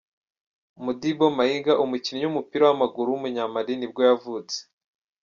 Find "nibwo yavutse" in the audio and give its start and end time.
3.75-4.57